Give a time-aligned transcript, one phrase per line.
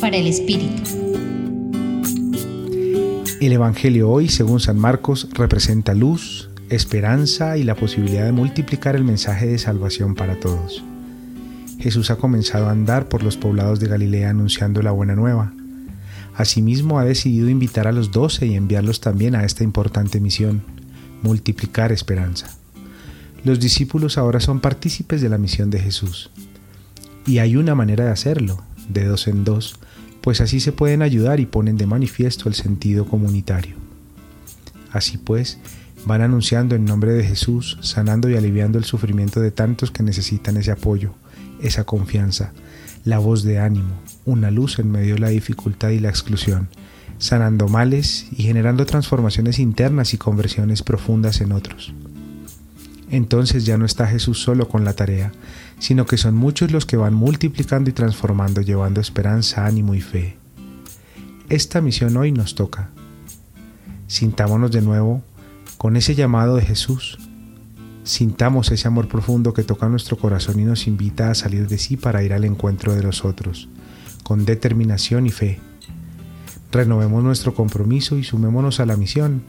[0.00, 0.82] Para el Espíritu.
[3.40, 9.04] El Evangelio hoy, según San Marcos, representa luz, esperanza y la posibilidad de multiplicar el
[9.04, 10.82] mensaje de salvación para todos.
[11.78, 15.52] Jesús ha comenzado a andar por los poblados de Galilea anunciando la buena nueva.
[16.34, 20.64] Asimismo ha decidido invitar a los doce y enviarlos también a esta importante misión,
[21.22, 22.50] multiplicar esperanza.
[23.44, 26.30] Los discípulos ahora son partícipes de la misión de Jesús.
[27.24, 29.78] Y hay una manera de hacerlo, de dos en dos,
[30.20, 33.76] pues así se pueden ayudar y ponen de manifiesto el sentido comunitario.
[34.90, 35.58] Así pues,
[36.06, 40.56] van anunciando en nombre de Jesús, sanando y aliviando el sufrimiento de tantos que necesitan
[40.56, 41.14] ese apoyo,
[41.60, 42.52] esa confianza,
[43.04, 46.68] la voz de ánimo, una luz en medio de la dificultad y la exclusión,
[47.18, 51.92] sanando males y generando transformaciones internas y conversiones profundas en otros.
[53.10, 55.32] Entonces ya no está Jesús solo con la tarea,
[55.78, 60.36] sino que son muchos los que van multiplicando y transformando, llevando esperanza, ánimo y fe.
[61.48, 62.90] Esta misión hoy nos toca.
[64.06, 65.22] Sintámonos de nuevo
[65.76, 67.18] con ese llamado de Jesús.
[68.04, 71.96] Sintamos ese amor profundo que toca nuestro corazón y nos invita a salir de sí
[71.96, 73.68] para ir al encuentro de los otros,
[74.22, 75.60] con determinación y fe.
[76.72, 79.42] Renovemos nuestro compromiso y sumémonos a la misión,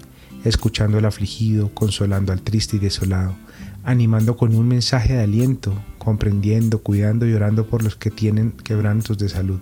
[0.46, 3.36] escuchando al afligido, consolando al triste y desolado,
[3.84, 9.18] animando con un mensaje de aliento, comprendiendo, cuidando y orando por los que tienen quebrantos
[9.18, 9.60] de salud.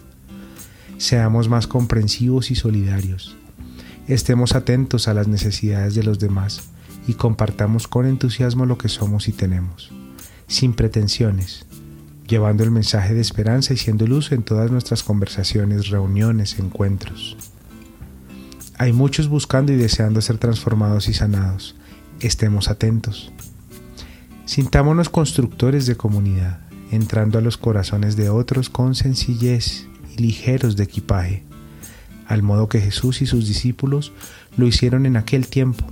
[0.98, 3.36] Seamos más comprensivos y solidarios.
[4.08, 6.70] Estemos atentos a las necesidades de los demás
[7.08, 9.92] y compartamos con entusiasmo lo que somos y tenemos,
[10.48, 11.66] sin pretensiones,
[12.28, 17.38] llevando el mensaje de esperanza y siendo luz en todas nuestras conversaciones, reuniones, encuentros.
[18.78, 21.76] Hay muchos buscando y deseando ser transformados y sanados.
[22.22, 23.32] Estemos atentos.
[24.46, 26.60] Sintámonos constructores de comunidad,
[26.92, 31.44] entrando a los corazones de otros con sencillez y ligeros de equipaje,
[32.28, 34.12] al modo que Jesús y sus discípulos
[34.58, 35.86] lo hicieron en aquel tiempo.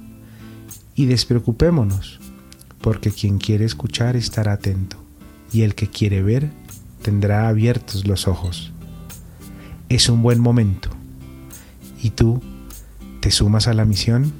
[0.96, 2.20] Y despreocupémonos,
[2.82, 4.98] porque quien quiere escuchar estará atento,
[5.54, 6.50] y el que quiere ver
[7.04, 8.74] tendrá abiertos los ojos.
[9.88, 10.90] Es un buen momento.
[12.02, 12.42] ¿Y tú?
[13.22, 14.34] ¿Te sumas a la misión?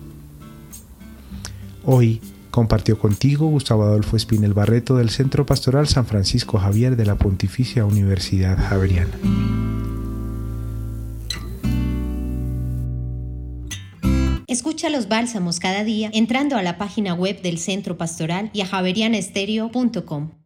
[1.86, 2.20] Hoy
[2.50, 7.86] compartió contigo Gustavo Adolfo Espinel Barreto del Centro Pastoral San Francisco Javier de la Pontificia
[7.86, 9.14] Universidad Javeriana.
[14.48, 18.66] Escucha los bálsamos cada día entrando a la página web del Centro Pastoral y a
[18.66, 20.41] javerianestereo.com.